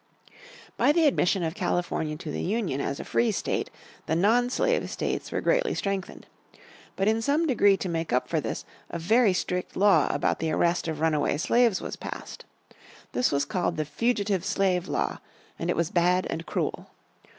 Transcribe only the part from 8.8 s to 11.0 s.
a very strict law about the arrest